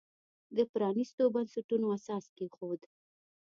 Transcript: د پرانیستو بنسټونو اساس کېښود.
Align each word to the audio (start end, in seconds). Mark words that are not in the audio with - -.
د 0.55 0.57
پرانیستو 0.73 1.23
بنسټونو 1.35 1.85
اساس 1.97 2.25
کېښود. 2.35 2.81